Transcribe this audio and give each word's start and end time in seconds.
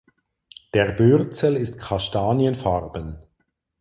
Der 0.73 0.93
Bürzel 0.93 1.55
ist 1.55 1.77
kastanienfarben. 1.77 3.19